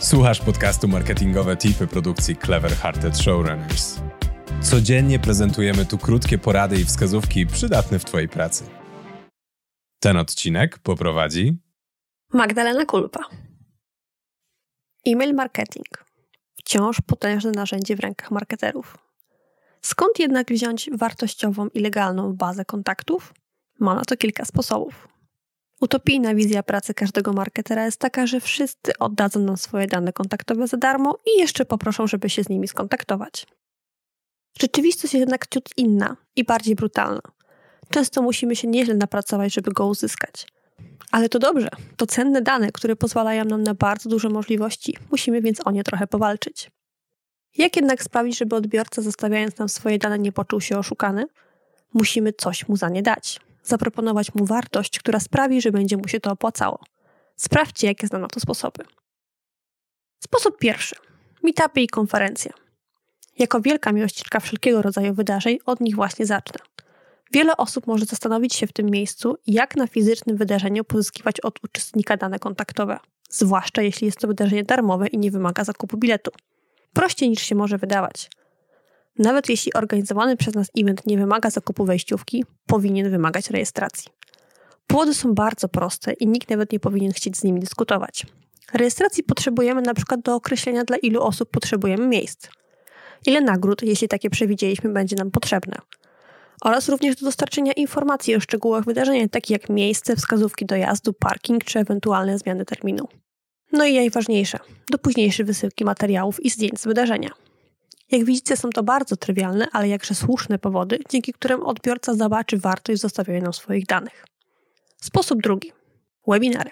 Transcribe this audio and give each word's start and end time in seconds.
Słuchasz 0.00 0.40
podcastu 0.40 0.88
Marketingowe 0.88 1.56
Tipy 1.56 1.86
produkcji 1.86 2.36
Clever 2.36 2.72
Hearted 2.72 3.18
Showrunners. 3.18 4.00
Codziennie 4.62 5.18
prezentujemy 5.18 5.86
tu 5.86 5.98
krótkie 5.98 6.38
porady 6.38 6.80
i 6.80 6.84
wskazówki 6.84 7.46
przydatne 7.46 7.98
w 7.98 8.04
Twojej 8.04 8.28
pracy. 8.28 8.64
Ten 10.00 10.16
odcinek 10.16 10.78
poprowadzi 10.78 11.58
Magdalena 12.32 12.84
Kulpa. 12.84 13.20
E-mail 15.06 15.34
marketing. 15.34 16.04
Wciąż 16.56 17.00
potężne 17.00 17.50
narzędzie 17.50 17.96
w 17.96 18.00
rękach 18.00 18.30
marketerów. 18.30 18.98
Skąd 19.82 20.18
jednak 20.18 20.48
wziąć 20.48 20.90
wartościową 20.92 21.68
i 21.68 21.80
legalną 21.80 22.32
bazę 22.32 22.64
kontaktów? 22.64 23.34
Ma 23.80 23.94
na 23.94 24.04
to 24.04 24.16
kilka 24.16 24.44
sposobów. 24.44 25.08
Utopijna 25.80 26.34
wizja 26.34 26.62
pracy 26.62 26.94
każdego 26.94 27.32
marketera 27.32 27.84
jest 27.84 28.00
taka, 28.00 28.26
że 28.26 28.40
wszyscy 28.40 28.98
oddadzą 28.98 29.40
nam 29.40 29.56
swoje 29.56 29.86
dane 29.86 30.12
kontaktowe 30.12 30.66
za 30.66 30.76
darmo 30.76 31.18
i 31.26 31.40
jeszcze 31.40 31.64
poproszą, 31.64 32.06
żeby 32.06 32.30
się 32.30 32.44
z 32.44 32.48
nimi 32.48 32.68
skontaktować. 32.68 33.46
Rzeczywistość 34.60 35.14
jest 35.14 35.20
jednak 35.20 35.46
ciut 35.46 35.68
inna 35.76 36.16
i 36.36 36.44
bardziej 36.44 36.74
brutalna. 36.74 37.20
Często 37.90 38.22
musimy 38.22 38.56
się 38.56 38.68
nieźle 38.68 38.94
napracować, 38.94 39.54
żeby 39.54 39.72
go 39.72 39.86
uzyskać. 39.86 40.46
Ale 41.10 41.28
to 41.28 41.38
dobrze, 41.38 41.68
to 41.96 42.06
cenne 42.06 42.42
dane, 42.42 42.72
które 42.72 42.96
pozwalają 42.96 43.44
nam 43.44 43.62
na 43.62 43.74
bardzo 43.74 44.08
duże 44.08 44.28
możliwości, 44.28 44.96
musimy 45.10 45.40
więc 45.40 45.66
o 45.66 45.70
nie 45.70 45.84
trochę 45.84 46.06
powalczyć. 46.06 46.70
Jak 47.56 47.76
jednak 47.76 48.02
sprawić, 48.02 48.38
żeby 48.38 48.56
odbiorca 48.56 49.02
zostawiając 49.02 49.58
nam 49.58 49.68
swoje 49.68 49.98
dane 49.98 50.18
nie 50.18 50.32
poczuł 50.32 50.60
się 50.60 50.78
oszukany? 50.78 51.26
Musimy 51.94 52.32
coś 52.32 52.68
mu 52.68 52.76
za 52.76 52.88
nie 52.88 53.02
dać 53.02 53.40
zaproponować 53.68 54.34
mu 54.34 54.44
wartość, 54.44 54.98
która 54.98 55.20
sprawi, 55.20 55.60
że 55.60 55.72
będzie 55.72 55.96
mu 55.96 56.08
się 56.08 56.20
to 56.20 56.30
opłacało. 56.30 56.80
Sprawdźcie, 57.36 57.86
jakie 57.86 58.06
znam 58.06 58.22
na 58.22 58.28
to 58.28 58.40
sposoby. 58.40 58.84
Sposób 60.24 60.58
pierwszy. 60.58 60.96
Meetupy 61.42 61.80
i 61.80 61.88
konferencje. 61.88 62.52
Jako 63.38 63.60
wielka 63.60 63.92
miłościczka 63.92 64.40
wszelkiego 64.40 64.82
rodzaju 64.82 65.14
wydarzeń, 65.14 65.58
od 65.66 65.80
nich 65.80 65.94
właśnie 65.96 66.26
zacznę. 66.26 66.58
Wiele 67.32 67.56
osób 67.56 67.86
może 67.86 68.04
zastanowić 68.04 68.54
się 68.54 68.66
w 68.66 68.72
tym 68.72 68.86
miejscu, 68.86 69.36
jak 69.46 69.76
na 69.76 69.86
fizycznym 69.86 70.36
wydarzeniu 70.36 70.84
pozyskiwać 70.84 71.40
od 71.40 71.64
uczestnika 71.64 72.16
dane 72.16 72.38
kontaktowe, 72.38 72.98
zwłaszcza 73.30 73.82
jeśli 73.82 74.06
jest 74.06 74.18
to 74.18 74.28
wydarzenie 74.28 74.64
darmowe 74.64 75.06
i 75.06 75.18
nie 75.18 75.30
wymaga 75.30 75.64
zakupu 75.64 75.96
biletu. 75.96 76.30
Prościej 76.92 77.28
niż 77.28 77.42
się 77.42 77.54
może 77.54 77.78
wydawać. 77.78 78.30
Nawet 79.18 79.48
jeśli 79.48 79.74
organizowany 79.74 80.36
przez 80.36 80.54
nas 80.54 80.66
event 80.78 81.06
nie 81.06 81.18
wymaga 81.18 81.50
zakupu 81.50 81.84
wejściówki, 81.84 82.44
powinien 82.66 83.10
wymagać 83.10 83.50
rejestracji. 83.50 84.10
Powody 84.86 85.14
są 85.14 85.34
bardzo 85.34 85.68
proste 85.68 86.12
i 86.12 86.26
nikt 86.26 86.50
nawet 86.50 86.72
nie 86.72 86.80
powinien 86.80 87.12
chcieć 87.12 87.36
z 87.36 87.44
nimi 87.44 87.60
dyskutować. 87.60 88.26
Rejestracji 88.72 89.22
potrzebujemy 89.22 89.82
na 89.82 89.94
przykład 89.94 90.20
do 90.20 90.34
określenia, 90.34 90.84
dla 90.84 90.96
ilu 90.96 91.22
osób 91.22 91.50
potrzebujemy 91.50 92.06
miejsc. 92.06 92.48
Ile 93.26 93.40
nagród, 93.40 93.82
jeśli 93.82 94.08
takie 94.08 94.30
przewidzieliśmy, 94.30 94.92
będzie 94.92 95.16
nam 95.16 95.30
potrzebne. 95.30 95.76
Oraz 96.62 96.88
również 96.88 97.16
do 97.16 97.26
dostarczenia 97.26 97.72
informacji 97.72 98.36
o 98.36 98.40
szczegółach 98.40 98.84
wydarzenia, 98.84 99.28
takich 99.28 99.50
jak 99.50 99.68
miejsce, 99.68 100.16
wskazówki 100.16 100.66
dojazdu, 100.66 101.12
parking 101.12 101.64
czy 101.64 101.78
ewentualne 101.78 102.38
zmiany 102.38 102.64
terminu. 102.64 103.08
No 103.72 103.84
i 103.84 103.94
najważniejsze, 103.94 104.58
do 104.90 104.98
późniejszej 104.98 105.46
wysyłki 105.46 105.84
materiałów 105.84 106.44
i 106.44 106.50
zdjęć 106.50 106.80
z 106.80 106.86
wydarzenia. 106.86 107.30
Jak 108.10 108.24
widzicie, 108.24 108.56
są 108.56 108.70
to 108.70 108.82
bardzo 108.82 109.16
trywialne, 109.16 109.66
ale 109.72 109.88
jakże 109.88 110.14
słuszne 110.14 110.58
powody, 110.58 110.98
dzięki 111.10 111.32
którym 111.32 111.62
odbiorca 111.62 112.14
zobaczy 112.14 112.58
wartość 112.58 113.00
zostawiania 113.00 113.40
nam 113.40 113.52
swoich 113.52 113.86
danych. 113.86 114.24
Sposób 114.96 115.42
drugi. 115.42 115.72
Webinary. 116.26 116.70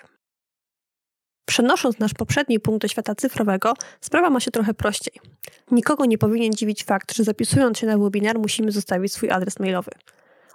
Przenosząc 1.47 1.99
nasz 1.99 2.15
poprzedni 2.15 2.61
punkt 2.61 2.83
do 2.83 2.89
świata 2.89 3.15
cyfrowego, 3.15 3.75
sprawa 4.01 4.31
ma 4.31 4.41
się 4.41 4.51
trochę 4.51 4.75
prościej. 4.75 5.15
Nikogo 5.71 6.05
nie 6.05 6.19
powinien 6.19 6.53
dziwić 6.53 6.85
fakt, 6.85 7.15
że 7.15 7.25
zapisując 7.25 7.79
się 7.79 7.87
na 7.87 7.99
webinar 7.99 8.39
musimy 8.39 8.73
zostawić 8.73 9.13
swój 9.13 9.31
adres 9.31 9.61
mailowy. 9.61 9.91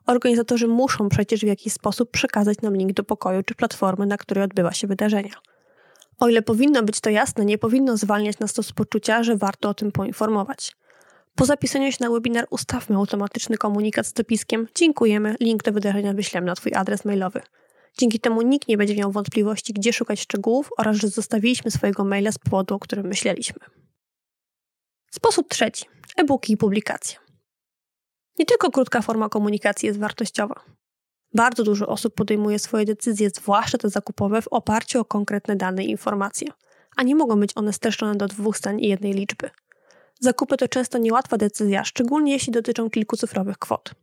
Organizatorzy 0.06 0.67
muszą 0.67 1.09
przecież 1.09 1.40
w 1.40 1.47
jakiś 1.47 1.73
sposób 1.73 2.11
przekazać 2.11 2.61
nam 2.61 2.78
link 2.78 2.94
do 2.94 3.03
pokoju 3.03 3.44
czy 3.44 3.56
platformy, 3.56 4.06
na 4.06 4.17
której 4.17 4.44
odbywa 4.44 4.73
się 4.73 4.88
wydarzenia. 4.88 5.34
O 6.19 6.30
ile 6.30 6.41
powinno 6.41 6.84
być 6.84 7.00
to 7.00 7.09
jasne, 7.09 7.46
nie 7.46 7.57
powinno 7.57 7.97
zwalniać 7.97 8.40
nas 8.40 8.53
to 8.53 8.63
z 8.63 8.72
poczucia, 8.72 9.24
że 9.24 9.38
warto 9.38 9.69
o 9.69 9.74
tym 9.74 9.91
poinformować. 9.91 10.75
Po 11.35 11.46
zapisaniu 11.46 11.91
się 11.91 11.97
na 12.00 12.09
webinar 12.09 12.47
ustawmy 12.50 12.96
automatyczny 12.96 13.57
komunikat 13.57 14.07
z 14.07 14.13
dopiskiem 14.13 14.68
Dziękujemy, 14.75 15.35
link 15.40 15.63
do 15.63 15.72
wydarzenia 15.72 16.13
wyślemy 16.13 16.47
na 16.47 16.56
Twój 16.56 16.74
adres 16.75 17.06
mailowy. 17.06 17.41
Dzięki 17.97 18.19
temu 18.19 18.41
nikt 18.41 18.68
nie 18.68 18.78
będzie 18.78 18.96
miał 18.96 19.12
wątpliwości, 19.12 19.74
gdzie 19.74 19.94
szukać 19.94 20.19
szczegółów 20.19 20.69
oraz 20.78 20.97
że 20.97 21.08
zostawiliśmy 21.08 21.72
swojego 21.72 22.06
maila 22.06 22.31
z 22.31 22.38
powodu, 22.38 22.75
o 22.75 22.79
którym 22.79 23.08
myśleliśmy. 23.08 23.59
Sposób 25.12 25.50
trzeci. 25.50 25.85
E-booki 26.18 26.53
i 26.53 26.58
publikacje. 26.58 27.18
Nie 28.40 28.46
tylko 28.46 28.72
krótka 28.72 29.02
forma 29.02 29.29
komunikacji 29.29 29.88
jest 29.88 30.00
wartościowa. 30.00 30.56
Bardzo 31.34 31.63
dużo 31.63 31.88
osób 31.88 32.16
podejmuje 32.16 32.59
swoje 32.59 32.85
decyzje, 32.85 33.29
zwłaszcza 33.29 33.78
te 33.78 33.90
zakupowe, 33.90 34.41
w 34.41 34.47
oparciu 34.47 35.00
o 35.00 35.06
konkretne 35.06 35.56
dane 35.56 35.84
i 35.84 35.90
informacje, 35.91 36.47
a 36.97 37.03
nie 37.03 37.16
mogą 37.16 37.40
być 37.40 37.51
one 37.56 37.73
streszczone 37.73 38.16
do 38.16 38.28
dwóch 38.28 38.57
stań 38.57 38.79
i 38.79 38.88
jednej 38.88 39.13
liczby. 39.13 39.50
Zakupy 40.19 40.57
to 40.57 40.67
często 40.67 40.97
niełatwa 40.97 41.38
decyzja, 41.38 41.84
szczególnie 41.84 42.34
jeśli 42.34 42.53
dotyczą 42.53 42.90
kilkucyfrowych 42.90 43.57
kwot. 43.57 43.94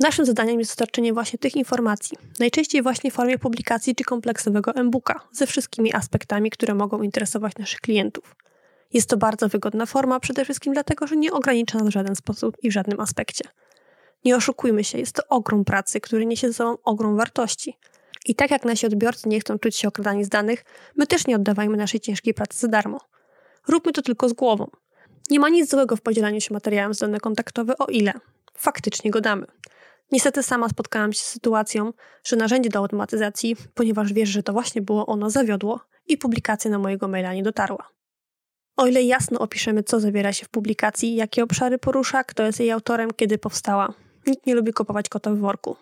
Naszym 0.00 0.26
zadaniem 0.26 0.58
jest 0.58 0.70
dostarczenie 0.70 1.12
właśnie 1.12 1.38
tych 1.38 1.56
informacji, 1.56 2.18
najczęściej 2.40 2.82
właśnie 2.82 3.10
w 3.10 3.14
formie 3.14 3.38
publikacji 3.38 3.94
czy 3.94 4.04
kompleksowego 4.04 4.74
e-booka, 4.74 5.20
ze 5.32 5.46
wszystkimi 5.46 5.94
aspektami, 5.94 6.50
które 6.50 6.74
mogą 6.74 7.02
interesować 7.02 7.56
naszych 7.58 7.80
klientów. 7.80 8.36
Jest 8.92 9.08
to 9.10 9.16
bardzo 9.16 9.48
wygodna 9.48 9.86
forma, 9.86 10.20
przede 10.20 10.44
wszystkim 10.44 10.72
dlatego, 10.72 11.06
że 11.06 11.16
nie 11.16 11.32
ogranicza 11.32 11.78
nas 11.78 11.88
w 11.88 11.92
żaden 11.92 12.16
sposób 12.16 12.56
i 12.62 12.70
w 12.70 12.72
żadnym 12.72 13.00
aspekcie. 13.00 13.44
Nie 14.24 14.36
oszukujmy 14.36 14.84
się, 14.84 14.98
jest 14.98 15.14
to 15.14 15.22
ogrom 15.28 15.64
pracy, 15.64 16.00
który 16.00 16.26
niesie 16.26 16.48
ze 16.48 16.54
sobą 16.54 16.76
ogrom 16.84 17.16
wartości. 17.16 17.78
I 18.26 18.34
tak 18.34 18.50
jak 18.50 18.64
nasi 18.64 18.86
odbiorcy 18.86 19.28
nie 19.28 19.40
chcą 19.40 19.58
czuć 19.58 19.76
się 19.76 19.88
okradani 19.88 20.24
z 20.24 20.28
danych, 20.28 20.64
my 20.96 21.06
też 21.06 21.26
nie 21.26 21.36
oddawajmy 21.36 21.76
naszej 21.76 22.00
ciężkiej 22.00 22.34
pracy 22.34 22.58
za 22.58 22.68
darmo. 22.68 23.00
Róbmy 23.68 23.92
to 23.92 24.02
tylko 24.02 24.28
z 24.28 24.32
głową. 24.32 24.70
Nie 25.30 25.40
ma 25.40 25.48
nic 25.48 25.70
złego 25.70 25.96
w 25.96 26.00
podzielaniu 26.00 26.40
się 26.40 26.54
materiałem 26.54 26.94
z 26.94 26.98
dane 26.98 27.20
kontaktowe, 27.20 27.78
o 27.78 27.86
ile 27.86 28.12
faktycznie 28.54 29.10
go 29.10 29.20
damy. 29.20 29.46
Niestety 30.12 30.42
sama 30.42 30.68
spotkałam 30.68 31.12
się 31.12 31.20
z 31.20 31.26
sytuacją, 31.26 31.92
że 32.24 32.36
narzędzie 32.36 32.70
do 32.70 32.78
automatyzacji, 32.78 33.56
ponieważ 33.74 34.12
wiesz, 34.12 34.28
że 34.28 34.42
to 34.42 34.52
właśnie 34.52 34.82
było 34.82 35.06
ono, 35.06 35.30
zawiodło 35.30 35.80
i 36.06 36.18
publikacja 36.18 36.70
na 36.70 36.78
mojego 36.78 37.08
maila 37.08 37.34
nie 37.34 37.42
dotarła. 37.42 37.90
O 38.76 38.86
ile 38.86 39.02
jasno 39.02 39.38
opiszemy, 39.38 39.82
co 39.82 40.00
zawiera 40.00 40.32
się 40.32 40.46
w 40.46 40.48
publikacji, 40.48 41.14
jakie 41.14 41.44
obszary 41.44 41.78
porusza, 41.78 42.24
kto 42.24 42.42
jest 42.42 42.60
jej 42.60 42.70
autorem, 42.70 43.10
kiedy 43.16 43.38
powstała, 43.38 43.94
Nikt 44.26 44.46
nie 44.46 44.54
lubi 44.54 44.72
kupować 44.72 45.08
kota 45.08 45.30
w 45.30 45.38
worku. 45.38 45.76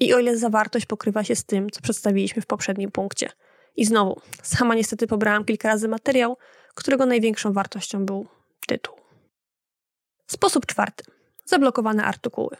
I 0.00 0.14
o 0.14 0.18
ile 0.18 0.38
zawartość 0.38 0.86
pokrywa 0.86 1.24
się 1.24 1.36
z 1.36 1.44
tym, 1.44 1.70
co 1.70 1.80
przedstawiliśmy 1.80 2.42
w 2.42 2.46
poprzednim 2.46 2.90
punkcie. 2.90 3.30
I 3.76 3.84
znowu, 3.84 4.20
sama 4.42 4.74
niestety 4.74 5.06
pobrałam 5.06 5.44
kilka 5.44 5.68
razy 5.68 5.88
materiał, 5.88 6.36
którego 6.74 7.06
największą 7.06 7.52
wartością 7.52 8.06
był 8.06 8.26
tytuł. 8.66 8.94
Sposób 10.26 10.66
czwarty. 10.66 11.04
Zablokowane 11.44 12.04
artykuły. 12.04 12.56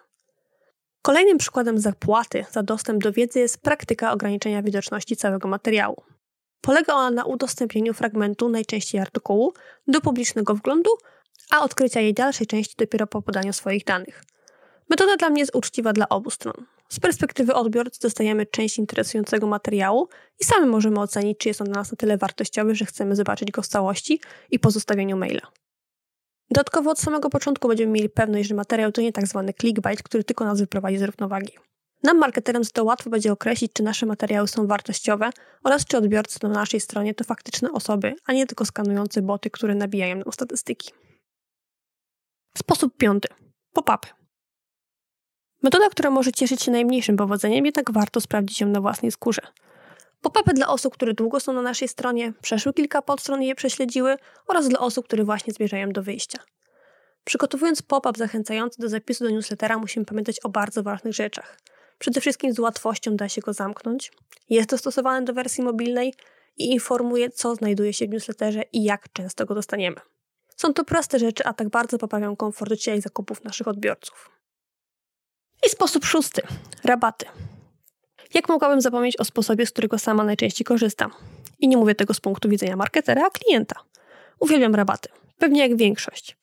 Kolejnym 1.03 1.39
przykładem 1.39 1.78
zapłaty 1.78 2.44
za 2.50 2.62
dostęp 2.62 3.03
do 3.03 3.12
wiedzy 3.12 3.39
jest 3.39 3.59
praktyka 3.59 4.12
ograniczenia 4.12 4.62
widoczności 4.62 5.17
całego 5.17 5.49
materiału. 5.49 6.03
Polega 6.61 6.94
ona 6.94 7.11
na 7.11 7.25
udostępnieniu 7.25 7.94
fragmentu, 7.94 8.49
najczęściej 8.49 9.00
artykułu, 9.00 9.53
do 9.87 10.00
publicznego 10.00 10.55
wglądu, 10.55 10.91
a 11.50 11.61
odkrycia 11.61 12.00
jej 12.00 12.15
dalszej 12.15 12.47
części 12.47 12.75
dopiero 12.78 13.06
po 13.06 13.23
podaniu 13.23 13.53
swoich 13.53 13.84
danych. 13.84 14.25
Metoda 14.91 15.17
dla 15.17 15.31
mnie 15.31 15.41
jest 15.41 15.56
uczciwa 15.56 15.93
dla 15.93 16.09
obu 16.09 16.31
stron. 16.31 16.55
Z 16.89 17.00
perspektywy 17.00 17.55
odbiorcy 17.55 18.00
dostajemy 18.03 18.47
część 18.47 18.78
interesującego 18.78 19.47
materiału 19.47 20.09
i 20.41 20.45
sami 20.45 20.67
możemy 20.67 21.00
ocenić, 21.00 21.39
czy 21.39 21.49
jest 21.49 21.61
on 21.61 21.67
dla 21.67 21.75
nas 21.75 21.91
na 21.91 21.97
tyle 21.97 22.19
wartościowy, 22.19 22.75
że 22.75 22.85
chcemy 22.85 23.17
zobaczyć 23.17 23.50
go 23.50 23.62
w 23.62 23.67
całości 23.67 24.20
i 24.50 24.58
po 24.58 24.70
zostawieniu 24.70 25.17
maila. 25.17 25.43
Dodatkowo 26.50 26.91
od 26.91 26.99
samego 26.99 27.31
początku 27.31 27.69
będziemy 27.69 27.93
mieli 27.93 28.11
pewność, 28.11 28.49
że 28.49 28.55
materiał 28.55 28.93
to 28.93 29.00
nie 29.00 29.12
tak 29.12 29.26
zwany 29.26 29.53
clickbait, 29.53 30.03
który 30.03 30.25
tylko 30.25 30.44
nas 30.44 30.61
wyprowadzi 30.61 30.99
z 30.99 31.03
równowagi. 31.03 31.53
Nam, 32.03 32.19
marketerom, 32.19 32.64
za 32.64 32.70
to 32.70 32.85
łatwo 32.85 33.11
będzie 33.11 33.32
określić, 33.32 33.73
czy 33.73 33.82
nasze 33.82 34.06
materiały 34.06 34.49
są 34.49 34.67
wartościowe 34.67 35.31
oraz 35.64 35.85
czy 35.85 35.97
odbiorcy 35.99 36.38
na 36.43 36.49
naszej 36.49 36.81
stronie 36.81 37.14
to 37.14 37.25
faktyczne 37.25 37.73
osoby, 37.73 38.14
a 38.26 38.32
nie 38.32 38.47
tylko 38.47 38.64
skanujące 38.64 39.23
boty, 39.23 39.50
które 39.50 39.75
nabijają 39.75 40.17
nam 40.17 40.32
statystyki. 40.32 40.91
Sposób 42.58 42.97
piąty. 42.97 43.29
Pop-upy. 43.73 44.24
Metoda, 45.64 45.88
która 45.88 46.11
może 46.11 46.32
cieszyć 46.32 46.62
się 46.62 46.70
najmniejszym 46.70 47.16
powodzeniem, 47.16 47.66
jednak 47.66 47.93
warto 47.93 48.20
sprawdzić 48.20 48.61
ją 48.61 48.66
na 48.69 48.81
własnej 48.81 49.12
skórze. 49.12 49.43
Pop-upy 50.22 50.52
dla 50.52 50.69
osób, 50.69 50.94
które 50.94 51.14
długo 51.14 51.40
są 51.40 51.52
na 51.52 51.62
naszej 51.62 51.88
stronie, 51.88 52.32
przeszły 52.43 52.72
kilka 52.72 53.02
podstron 53.02 53.43
i 53.43 53.46
je 53.46 53.55
prześledziły 53.55 54.16
oraz 54.49 54.69
dla 54.69 54.78
osób, 54.78 55.06
które 55.06 55.25
właśnie 55.25 55.52
zmierzają 55.52 55.93
do 55.93 56.02
wyjścia. 56.02 56.38
Przygotowując 57.25 57.82
pop-up 57.82 58.19
zachęcający 58.19 58.82
do 58.82 58.88
zapisu 58.88 59.25
do 59.25 59.31
newslettera, 59.31 59.78
musimy 59.78 60.06
pamiętać 60.06 60.40
o 60.44 60.49
bardzo 60.49 60.82
ważnych 60.82 61.14
rzeczach. 61.14 61.58
Przede 61.99 62.20
wszystkim 62.20 62.52
z 62.52 62.58
łatwością 62.58 63.17
da 63.17 63.28
się 63.28 63.40
go 63.40 63.52
zamknąć, 63.52 64.12
jest 64.50 64.70
dostosowany 64.70 65.25
do 65.25 65.32
wersji 65.32 65.64
mobilnej 65.64 66.14
i 66.56 66.72
informuje, 66.72 67.31
co 67.31 67.55
znajduje 67.55 67.93
się 67.93 68.06
w 68.06 68.10
newsletterze 68.10 68.62
i 68.72 68.84
jak 68.84 69.12
często 69.12 69.46
go 69.46 69.55
dostaniemy. 69.55 69.96
Są 70.56 70.75
to 70.75 70.84
proste 70.84 71.19
rzeczy, 71.19 71.44
a 71.44 71.52
tak 71.52 71.69
bardzo 71.69 71.99
poprawią 71.99 72.37
komfort 72.37 72.72
i 72.96 73.00
zakupów 73.00 73.44
naszych 73.44 73.69
odbiorców. 73.69 74.33
I 75.66 75.70
sposób 75.70 76.05
szósty 76.05 76.43
rabaty. 76.84 77.26
Jak 78.34 78.49
mogłabym 78.49 78.81
zapomnieć 78.81 79.16
o 79.16 79.25
sposobie, 79.25 79.66
z 79.66 79.70
którego 79.70 79.99
sama 79.99 80.25
najczęściej 80.25 80.64
korzystam? 80.64 81.11
I 81.58 81.69
nie 81.69 81.76
mówię 81.76 81.94
tego 81.94 82.14
z 82.14 82.20
punktu 82.20 82.49
widzenia 82.49 82.76
marketera, 82.76 83.26
a 83.26 83.31
klienta. 83.31 83.76
Uwielbiam 84.40 84.75
rabaty. 84.75 85.08
Pewnie 85.38 85.61
jak 85.61 85.76
większość. 85.76 86.37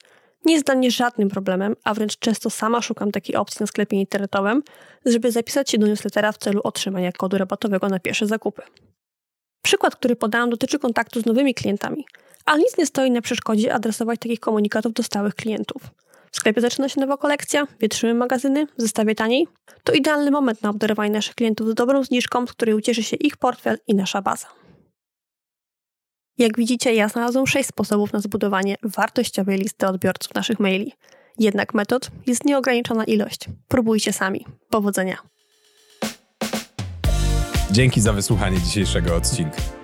Nie 0.46 0.54
jest 0.54 0.66
dla 0.66 0.76
mnie 0.76 0.92
żadnym 0.92 1.30
problemem, 1.30 1.76
a 1.84 1.94
wręcz 1.94 2.18
często 2.18 2.50
sama 2.50 2.82
szukam 2.82 3.12
takiej 3.12 3.36
opcji 3.36 3.58
na 3.60 3.68
sklepie 3.68 3.98
internetowym, 3.98 4.64
żeby 5.06 5.32
zapisać 5.32 5.70
się 5.70 5.78
do 5.78 5.88
newslettera 5.88 6.32
w 6.32 6.38
celu 6.38 6.62
otrzymania 6.64 7.12
kodu 7.12 7.38
rabatowego 7.38 7.90
na 7.90 8.00
pierwsze 8.00 8.28
zakupy. 8.28 8.62
Przykład, 9.62 9.96
który 9.96 10.16
podałam, 10.16 10.50
dotyczy 10.50 10.80
kontaktu 10.80 11.22
z 11.22 11.26
nowymi 11.26 11.54
klientami, 11.54 12.06
ale 12.46 12.60
nic 12.60 12.78
nie 12.78 12.86
stoi 12.86 13.12
na 13.12 13.22
przeszkodzie 13.22 13.74
adresować 13.74 14.20
takich 14.20 14.40
komunikatów 14.40 14.94
do 14.94 15.04
stałych 15.04 15.36
klientów. 15.36 15.82
W 16.32 16.38
sklepie 16.38 16.62
zaczyna 16.62 16.90
się 16.90 17.02
nowa 17.02 17.18
kolekcja, 17.18 17.68
wietrzymy 17.80 18.14
magazyny, 18.14 18.66
w 18.66 18.82
zestawie 18.82 19.16
taniej. 19.16 19.48
To 19.84 19.94
idealny 19.94 20.32
moment 20.32 20.62
na 20.62 20.70
obdarowanie 20.70 21.12
naszych 21.12 21.36
klientów 21.36 21.70
z 21.70 21.74
dobrą 21.74 22.04
zniżką, 22.04 22.48
z 22.48 22.52
której 22.52 22.76
ucieszy 22.76 23.04
się 23.04 23.16
ich 23.16 23.38
portfel 23.38 23.78
i 23.88 23.96
nasza 23.96 24.22
baza. 24.22 24.48
Jak 26.38 26.58
widzicie, 26.58 26.94
ja 26.94 27.08
znalazłam 27.08 27.48
6 27.48 27.70
sposobów 27.70 28.14
na 28.14 28.20
zbudowanie 28.20 28.76
wartościowej 28.84 29.58
listy 29.58 29.88
odbiorców 29.88 30.34
naszych 30.34 30.60
maili. 30.60 30.94
Jednak 31.40 31.74
metod 31.74 32.12
jest 32.28 32.46
nieograniczona 32.46 33.04
ilość. 33.04 33.46
Próbujcie 33.68 34.14
sami. 34.14 34.46
Powodzenia. 34.70 35.18
Dzięki 37.72 38.02
za 38.02 38.14
wysłuchanie 38.14 38.60
dzisiejszego 38.60 39.16
odcinka. 39.16 39.81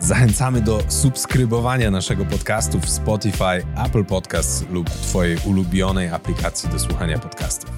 Zachęcamy 0.00 0.60
do 0.60 0.82
subskrybowania 0.88 1.90
naszego 1.90 2.24
podcastu 2.24 2.80
w 2.80 2.90
Spotify, 2.90 3.66
Apple 3.86 4.04
Podcasts 4.04 4.64
lub 4.70 4.90
Twojej 4.90 5.38
ulubionej 5.46 6.08
aplikacji 6.08 6.68
do 6.68 6.78
słuchania 6.78 7.18
podcastów. 7.18 7.70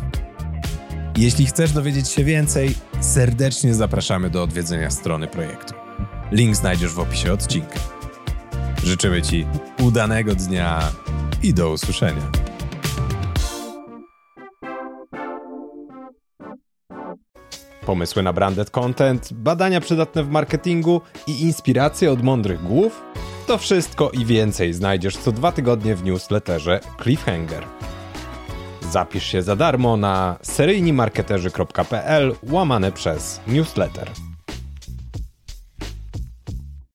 Jeśli 1.16 1.46
chcesz 1.46 1.72
dowiedzieć 1.72 2.08
się 2.08 2.24
więcej, 2.24 2.74
serdecznie 3.00 3.74
zapraszamy 3.74 4.30
do 4.30 4.42
odwiedzenia 4.42 4.90
strony 4.90 5.26
projektu. 5.26 5.74
Link 6.32 6.56
znajdziesz 6.56 6.92
w 6.92 6.98
opisie 6.98 7.32
odcinka. 7.32 7.80
Życzymy 8.84 9.22
Ci 9.22 9.46
udanego 9.82 10.34
dnia 10.34 10.92
i 11.42 11.54
do 11.54 11.70
usłyszenia. 11.70 12.41
Pomysły 17.86 18.22
na 18.22 18.32
branded 18.32 18.70
content, 18.70 19.32
badania 19.32 19.80
przydatne 19.80 20.22
w 20.22 20.28
marketingu 20.28 21.00
i 21.26 21.42
inspiracje 21.42 22.12
od 22.12 22.22
mądrych 22.22 22.62
głów? 22.62 23.02
To 23.46 23.58
wszystko 23.58 24.10
i 24.10 24.24
więcej 24.24 24.72
znajdziesz 24.72 25.16
co 25.16 25.32
dwa 25.32 25.52
tygodnie 25.52 25.94
w 25.94 26.04
newsletterze 26.04 26.80
Cliffhanger. 27.02 27.64
Zapisz 28.90 29.26
się 29.26 29.42
za 29.42 29.56
darmo 29.56 29.96
na 29.96 30.36
seryjnimarketerzy.pl 30.42 32.34
łamane 32.42 32.92
przez 32.92 33.40
newsletter. 33.46 34.10